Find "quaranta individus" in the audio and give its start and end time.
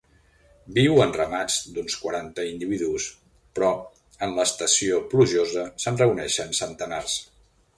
2.05-3.05